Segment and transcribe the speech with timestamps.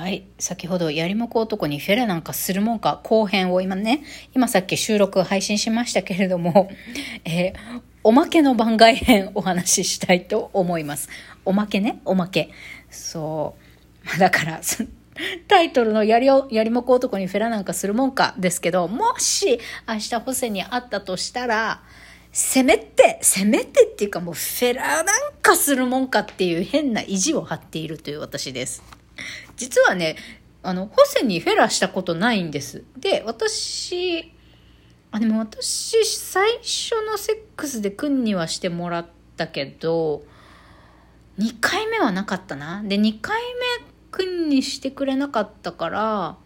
[0.00, 0.24] はい。
[0.38, 4.02] 先ほど、やりもこ男にフェラなんかするもんか後編を今ね、
[4.34, 6.70] 今さっき収録配信しましたけれども、
[7.26, 11.10] えーおまけの番外編お話ししたいと思います。
[11.44, 12.48] おまけね、おまけ。
[12.88, 13.56] そ
[14.16, 14.18] う。
[14.18, 14.60] だから、
[15.48, 21.82] タイトルのやりお、やりもこ男にフェラなんかするもんかですけど、もし明日ホセに会ったとしたら、
[22.32, 25.06] せめて、せめてっていうかもうフェラなん
[25.42, 28.82] かするもんかっていう変な意地を張っているという私です。
[29.56, 30.16] 実はね、
[30.62, 32.84] あの、ホセにフェラしたことないんです。
[32.98, 34.32] で、私、
[35.12, 40.22] あ、でも私、最初のセックスで君にはしてもらったけど、
[41.38, 42.82] 2回目はなかったな。
[42.82, 43.40] で、2回
[43.80, 46.36] 目君にしてくれなかったから、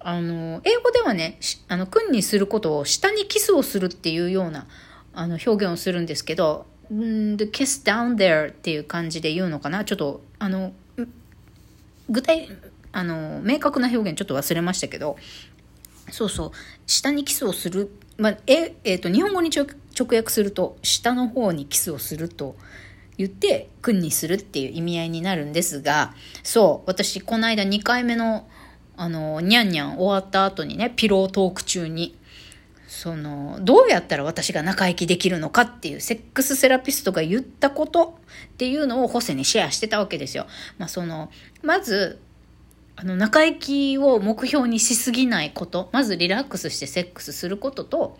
[0.00, 4.66] あの、英語ではね、あの、君にすることを下にキスをするっていうような、
[5.14, 10.72] あの、表現をするんですけど、ん the kiss down there っていう感じで言うのかなちょっと、あの、
[12.08, 12.48] 具体、
[12.92, 15.16] あの、明確な表現ちょっと忘れましたけど、
[16.10, 16.50] そうそう、
[16.86, 19.66] 下にキスをする、まあ、え、えっ、と、日本語に直
[19.98, 22.56] 訳すると、下の方にキスをすると
[23.16, 28.48] 言って、君にするっていう意味合いになるんですが、そう、私、この間2回目の、
[28.96, 32.16] あの、にゃんにゃん終わった後にね、ピロートーク中に、
[32.88, 40.46] その、どうやったら私が仲良きできるのかっていう、セックスセラピストが言ったことっていうのをホセにシェアしてたわけですよ。
[40.78, 41.30] まあ、その、
[41.62, 42.18] まず、
[42.96, 45.90] あの、仲良きを目標にしすぎないこと。
[45.92, 48.18] まずリラックスしてセックスすることと、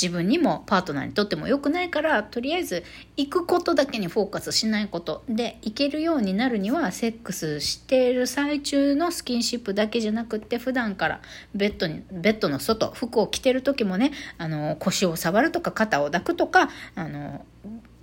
[0.00, 2.84] 自分にもパートナーにとっても良くないから、とりあえず
[3.16, 5.24] 行くことだけにフォーカスしないこと。
[5.28, 11.20] で、行けるようになるには、セックスしている最中のスキンシップだけじゃなくって、普段から
[11.54, 17.44] ベッドに、ベッドの外、服を着てる時もね、あの、腰を触るとか、肩を抱くとか、あの、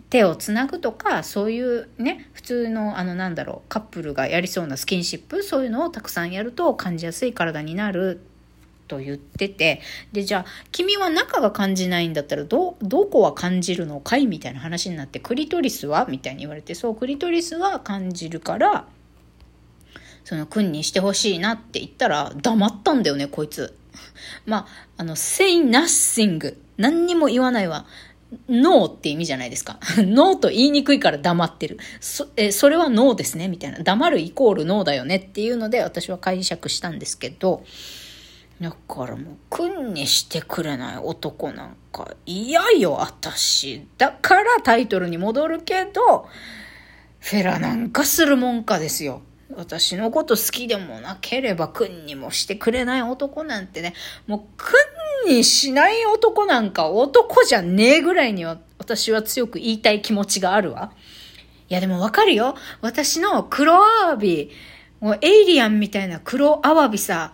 [0.10, 8.22] 手をつなぐとかそういうね普通のあのなんだろうカップルがやりそうなスキンシップそういうのをたくさんやると感じやすい体になる
[8.88, 18.88] と言っててでじゃあ君は中が感じないんだったらどどこは感じるのかいみたいな話になってクリトリスはみたいに言われてそうクリトリスは感じるから
[20.24, 23.78] その君にしてほしいなって言ったら黙ったんだよねこいつ。
[24.46, 27.86] まああの say nothing 何にも言わないわ。
[28.50, 29.80] ノーって意味じゃないですか。
[29.98, 31.78] ノーと言いにくいから黙ってる。
[32.02, 33.80] そ、え、それはノーですねみたいな。
[33.80, 37.64] 黙るイコールノーだよねっていうので私は解釈したんですけど、
[38.62, 43.86] だからもう、君にしてくれない男なんか嫌よ、私。
[43.98, 46.28] だからタイトルに戻るけど、
[47.20, 49.22] フェラなんかするもんかですよ。
[49.56, 53.94] 私のこと好きでもなければ、君にもしてくれない男なんてね、
[54.28, 54.42] もう
[55.26, 60.92] 君にしない男なんか男じゃねえぐらいには私は強く言いたい気持ちがあるわ。
[61.68, 62.56] いやでもわかるよ。
[62.82, 64.52] 私の黒アワビ、
[65.00, 67.34] もうエイリアンみたいな黒アワビさ、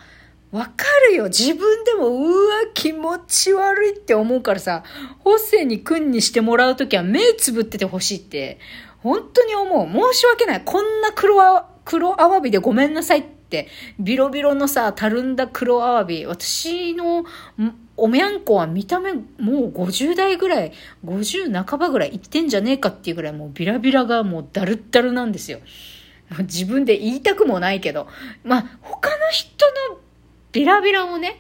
[0.51, 1.25] わかるよ。
[1.25, 4.83] 自分でも、うわ、気持ち悪いって思うからさ、
[5.19, 8.59] ホセに君にしてもらうときは目つぶっててほしいって、
[8.99, 10.13] 本当に思う。
[10.13, 10.61] 申し訳ない。
[10.63, 13.67] こんな黒ア黒アワビでごめんなさいって、
[13.99, 16.25] ビロビロのさ、たるんだ黒アワビ。
[16.25, 17.25] 私の
[17.95, 20.73] おみゃんこは見た目もう50代ぐらい、
[21.05, 25.59] 50半ばぐらいいってんじゃねえかっていうぐらいもうビラビラがもうダルッダルなんですよ。
[26.39, 28.07] 自分で言いたくもないけど。
[28.43, 29.99] まあ、他の人の
[30.51, 31.39] ビラビラをね、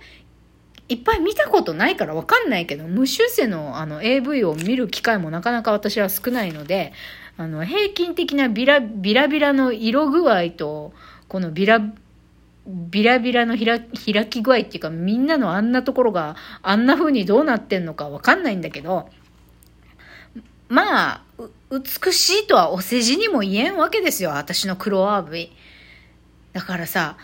[0.89, 6.93] いっぱい見たことないからわかんないけど、無修正のあの AV を見る機会もなかなか私は少ないので、
[7.37, 10.93] あの、平均的なビラ、ビラビラの色具合と、
[11.27, 11.81] このビラ、
[12.67, 19.09] ビラビラの開き具合っていうか、みんなのあんなところがあんな風にどうなってんのかわかんないんだけど、
[20.67, 21.23] まあ、
[21.71, 25.51] 美しいとはお世辞にも言えんわけですよ、私の黒アワビ。
[26.53, 27.17] だからさ、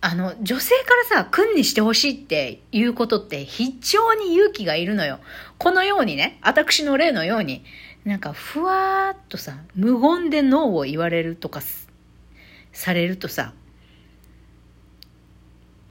[0.00, 5.18] あの、女性からさ、君にしてほしいっていうことって非常に勇気がいるのよ。
[5.58, 7.64] このようにね、私の例のように、
[8.04, 11.60] なんかふわーっとさ、無言でノーを言われるとか
[12.72, 13.52] されるとさ、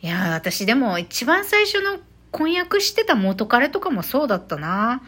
[0.02, 2.00] いや私でも一番最初の
[2.32, 5.02] 婚約してた元彼とかもそうだったな。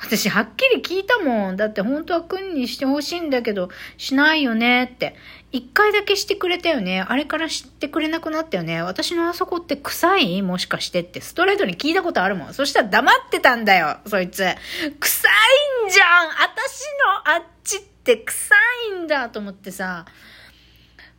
[0.00, 1.56] 私はっきり聞いたもん。
[1.56, 5.16] だって本当は君にしてほしいんだけど、しないよねって。
[5.50, 7.00] 一回だけしてくれたよね。
[7.00, 8.82] あれからしてくれなくなったよね。
[8.82, 10.42] 私のあそこって臭い？
[10.42, 12.54] もしかしてってストレートに聞いたことあるもん。
[12.54, 14.38] そしたら黙ってたんだよ、そいつ。
[14.38, 16.84] 臭いんじゃん私
[17.24, 18.54] のあっちって臭
[18.94, 20.04] いんだと思ってさ。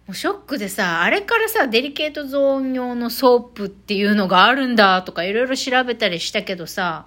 [0.06, 7.06] もうショックでさ、あれからさ、デリケートゾーン用のソープっていうのがあるんだとかいろいろ調べたりしたけどさ、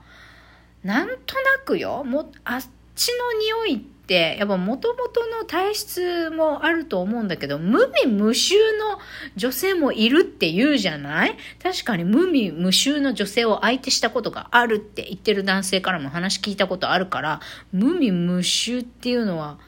[0.85, 1.19] なんとな
[1.65, 2.63] くよ、もう、あっ
[2.95, 8.99] ちの匂いってってやっぱ元々の体質もあると思うんだけど無味無臭の
[9.37, 11.37] 女性もいるって言うじゃない？
[11.63, 17.41] 確かに無味無臭の女性を相手したことがあるって言ってる男性からも話聞いたことあるから
[17.73, 19.59] 無味無臭っていうのは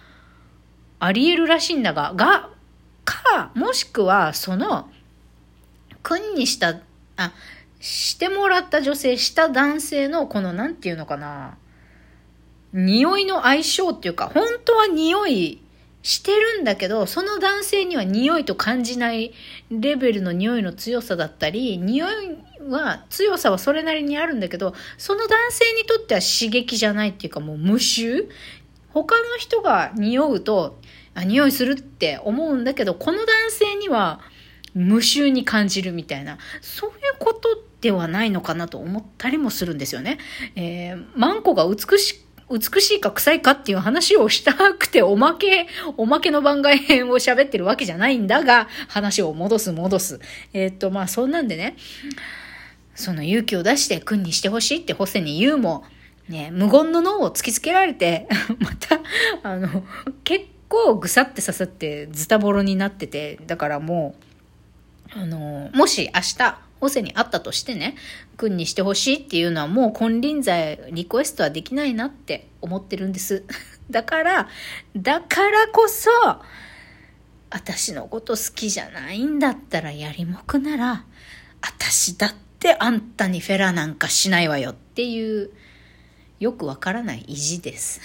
[1.01, 2.51] あり得るらしいんだがが
[3.07, 4.91] かもしくはその
[6.03, 6.81] 君にした
[7.17, 7.33] あ
[7.81, 11.57] してもらった女性した男性のこの何て言うのかな？
[12.75, 15.63] 匂いの相性っていうか、本当は匂い
[16.03, 19.33] してるんだけど、その男性には匂いと感じない
[19.71, 22.11] レベルの匂いの強さだったり、匂い
[22.69, 28.29] は、強さはそれなりにあるんだけど、その男性にとっては刺激じゃないっていうかもう無臭？
[28.93, 30.79] 他の人が匂うと、
[31.15, 34.21] あ、匂いするって思うんだけど、この男性には
[34.75, 40.19] 無臭に感じるみたいな、そういうことではないのかなと思ったりもするんですよね。
[40.57, 50.21] えー、マンコが美し美しいか臭いかっていう話をしたくて、おまけ、おまけの番外編を喋ってるわけじゃないんだが、話を戻す戻す。
[50.53, 51.77] えー、っと、まあそんなんでね、
[52.95, 55.85] その勇気を出して君にしてほしいってホセに言うも、
[56.29, 58.29] ね、無言の脳を突きつけられて、
[58.61, 59.01] また、
[59.43, 59.85] あの、
[60.23, 64.15] 結構ぐさって刺さってズタボロになってて、だからも
[65.17, 67.97] う、あの、もし明日、ホセにあったとしてね、
[68.37, 73.43] 君にしてほしいっていうのはもう金輪際リクエストはできないなって思ってるんです。
[73.91, 74.49] だから、
[74.95, 76.11] だからこそ、
[77.49, 81.07] 私のこと好きじゃないんだったらやりもくなら、
[81.63, 85.51] 私だってあんたにフェラなんかしないわよっていう、
[86.39, 88.03] よくわからない意地です。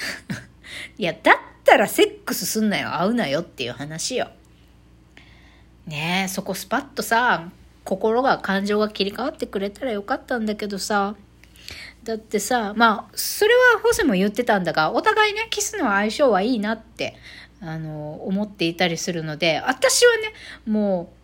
[0.98, 1.36] いや、だっ
[1.66, 4.32] たらセックスすんなよ、会うなよっていう話よ。
[5.86, 7.52] ねえ、そこスパッとさ、
[7.84, 11.16] 心が感情が切り替わってくれたらよかったんだけどさ
[12.04, 17.16] だってさまあそれはホセも言ってたんだがお互いねキスの相性はいいなって
[17.62, 20.34] あの思っていたりするので私はね
[20.66, 21.20] もう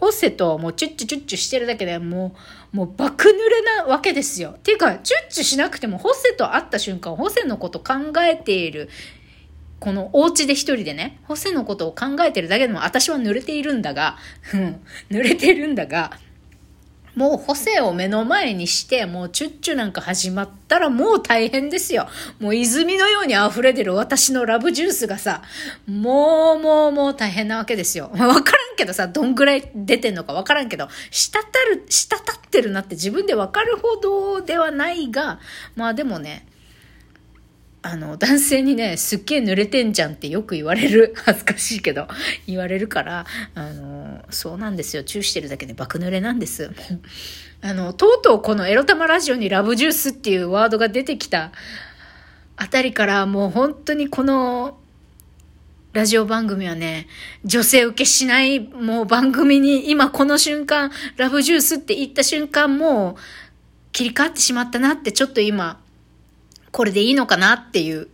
[0.00, 2.34] ホセともうチュッチュチュッチュしてるだけでも
[2.72, 4.50] うもう爆濡れなわけですよ。
[4.50, 8.90] っていうかチュッチュしなくてもホセと会った瞬間ホセのこと考えている
[9.80, 14.16] このお家で一人でね、ホセのことを考えてるだけでも私は濡れているんだが、
[14.52, 14.80] うん、
[15.10, 16.18] 濡れてるんだが、
[17.18, 22.06] もうホセを目の前にして、もうチュッチュなんか始まったらもう大変ですよ。
[22.38, 25.42] もう泉のように溢れてる私のラブジュースがさ、
[25.88, 28.10] もうもうもう大変なわけですよ。
[28.12, 31.36] わからんけどさ、どんぐらい出てんのかわからんけど、滴
[31.74, 35.40] る、滴ってるなって自分でわかるほどではないが、
[35.74, 36.46] まあでもね、
[37.90, 41.14] あの、男性にね、すっげえ濡れてんじゃんってよく言われる。
[41.24, 42.06] 恥ずかしいけど、
[42.46, 43.24] 言われるから、
[43.54, 45.04] あの、そうなんですよ。
[45.04, 46.70] チューしてるだけで爆濡れなんです。
[47.62, 51.50] あの、とうとうこのエロ玉ラジオにラブジュースっていうワードが出てきた
[52.56, 54.78] あたりからもう本当にこの
[55.94, 57.06] ラジオ番組はね、
[57.44, 63.22] 女性受けしないもう番組に今この瞬間、ラブジュースって言った瞬間もう
[63.92, 65.80] 切り替わってしまったなってちょっと今
[66.78, 68.06] これでいいのかなっていう。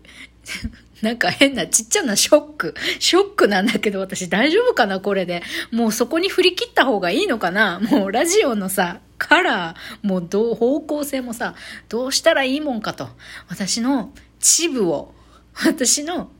[1.02, 2.74] なんか変なちっちゃなショック。
[2.98, 5.42] ショックなんだけど私大丈夫かなこれで。
[5.70, 11.54] もうそこに振り切った方がいいのかなもうラジオのさ、カラー、もうどう、方向性もさ、
[11.90, 13.10] どうしたらいいもんかと。
[13.48, 15.14] 私のチブを、
[15.62, 16.30] 私の、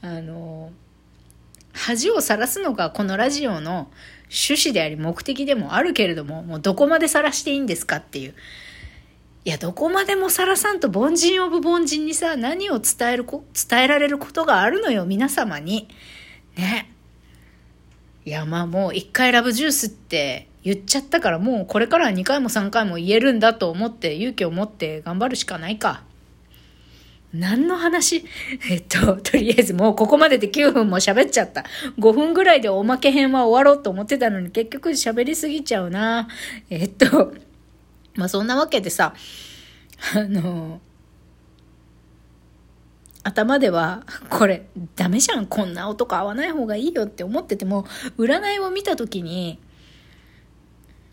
[0.00, 0.72] あの、
[1.72, 3.88] 恥をさらすのがこのラジオの
[4.24, 8.34] 趣旨であり目的でもあるけれども、もうどこまでさらしていいんですかっていう。
[9.44, 15.88] いや、どこまでもさらさんと凡人オブ凡人にさ、何を伝えるこ、伝えられることがあるのよ、皆様に。
[16.56, 16.88] ね。
[18.24, 26.04] いや、まあもう一回ラブジュースって言っちゃったから、もうこれからは2回も3回も言えるんだと思って、勇気を持って頑張るしかないか。
[27.34, 28.24] 何の話？
[28.70, 31.64] えっと、とりあえずもうここまでで9分も喋っちゃった。
[31.98, 36.28] 5分ぐらいでおまけ編は終わろうと思ってたのに結局喋りすぎちゃうな。
[36.70, 37.34] えっと、
[38.14, 39.14] まあそんなわけでさ、
[40.14, 40.80] あの、
[43.24, 44.66] 頭では、これ、
[44.96, 47.84] ダメじゃん、こんな男合わない方がいいよって思ってても、
[48.18, 49.60] 占いを見たときに、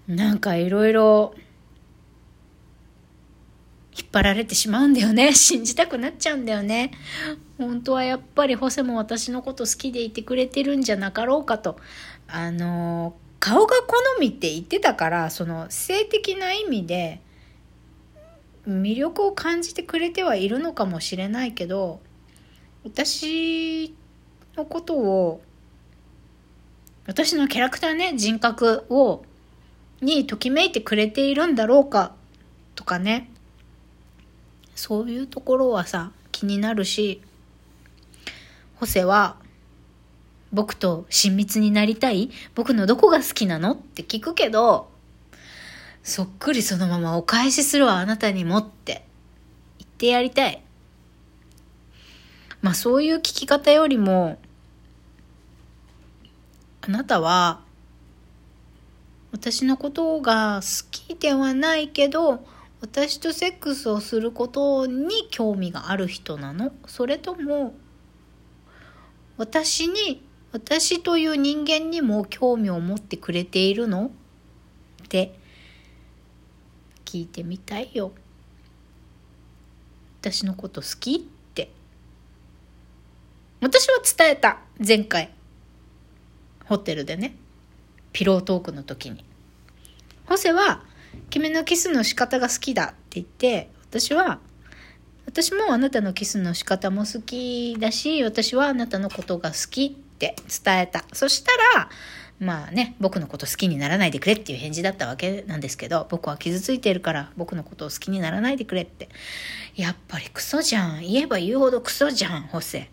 [0.07, 1.35] なんかいろいろ、
[3.95, 5.33] 引っ張られてしまうんだよね。
[5.35, 6.91] 信じたくなっちゃうんだよね。
[7.57, 11.77] 本当はやっぱりホセも私のこと好きでいてくれてるんじゃなかろうかと。
[12.27, 17.21] あのー顔が好みって言ってたからその性的な意味で
[18.67, 22.01] 魅力を感じてくれてはいるのかもしれないけど
[22.83, 23.95] 私
[24.55, 25.41] のことを
[27.07, 29.23] 私のキャラクターね人格を
[30.01, 32.13] にときめいてくれているんだろうか
[32.75, 33.31] とかね
[34.75, 37.21] そういうところはさ気になるし
[38.79, 39.35] ホセは、
[40.51, 42.31] 僕と親密になりたい？
[42.55, 43.73] 僕のどこが好きなの？
[43.73, 44.89] って聞くけど、
[46.01, 49.05] そっくりそのままお返しするわ、あなたにもって。
[49.77, 50.63] 言ってやりたい。
[52.61, 54.39] まあそういう聞き方よりも、
[56.81, 57.61] あなたは、
[59.31, 62.43] 私のことが好きではないけど、
[62.81, 66.71] 私とセックスをすることに興味がある人なの？
[66.87, 67.75] それとも、
[69.37, 74.11] 私に、私という人間にも興味を持ってくれているの？
[75.03, 75.37] って
[77.05, 78.11] 聞いてみたいよ。
[80.21, 81.15] 私のこと好き？
[81.15, 81.69] って。
[83.61, 84.59] 私は伝えた。
[84.85, 85.31] 前回。
[86.65, 87.35] ホテルでね。
[88.11, 89.23] ピロートークの時に。
[90.25, 90.83] ホセは、
[91.29, 94.39] 君のキスの仕方が好きだって言って、私は、
[95.25, 101.05] 私もあなたのキスの仕方も好きだし、私はあなたのことが好きって伝えた。
[101.13, 101.89] そしたら、
[102.39, 109.09] まあね、僕のこと好きにならないでくれっていう返事だったわけなんですけど、僕は傷ついてるから僕のことを好きにならないでくれって。
[109.75, 111.01] やっぱりクソじゃん。
[111.01, 112.89] 言えば言うほどクソじゃん、ホセ。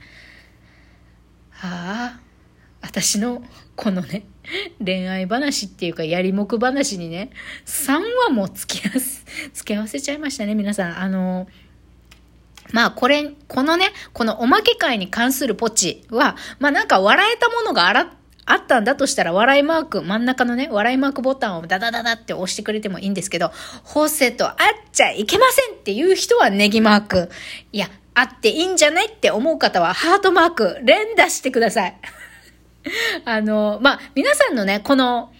[1.51, 2.21] はあ、
[2.81, 3.43] 私の
[3.75, 4.27] このね、
[4.85, 7.31] 恋愛話っていうか、やりもく話にね、
[7.67, 10.99] 3話も付き合わせ、付け合わせちゃいましたね、皆さん。
[10.99, 11.49] あの、
[12.73, 18.13] まあ、これ、このね、このおまけ会に関するポチは、まあなんか笑えたものがあら、
[18.49, 23.51] あったんだとしたら、笑いマーク、真ん中のね、笑いマークボタンをダダダダって押してくれてもいいんですけど、
[23.83, 27.31] ホセと会っちゃいけませんっていう人はネギマーク。
[27.73, 31.97] いや、会っていいんじゃないって思う方はハートマーク、連打してください。
[33.27, 35.33] あの、まあ、皆さんのね、この、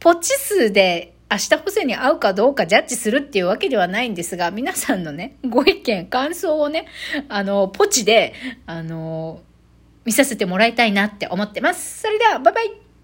[0.00, 6.86] ポチ数で明日補正に合うかどうかジャッジするっていうわけではないんですが、皆さんのね、ご意見、感想をね、
[7.30, 8.34] あの、ポチで、
[8.66, 9.40] あの、
[10.04, 12.02] 見させてもらいたいなって思ってます。
[12.02, 12.81] それでは、バイバイ